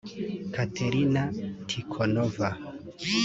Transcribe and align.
Katerina 0.53 1.23
Tikhonova 1.67 2.47